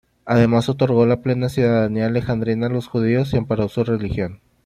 Además 0.25 0.67
otorgó 0.67 1.05
la 1.05 1.21
plena 1.21 1.47
ciudadanía 1.47 2.07
alejandrina 2.07 2.65
a 2.65 2.69
los 2.69 2.87
judíos 2.87 3.35
y 3.35 3.37
amparó 3.37 3.69
su 3.69 3.83
religión. 3.83 4.39